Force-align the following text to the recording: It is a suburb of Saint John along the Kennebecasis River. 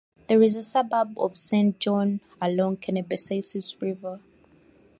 It 0.27 0.35
is 0.41 0.55
a 0.55 0.63
suburb 0.63 1.13
of 1.15 1.37
Saint 1.37 1.77
John 1.79 2.21
along 2.41 2.77
the 2.77 2.81
Kennebecasis 2.87 3.79
River. 3.83 4.19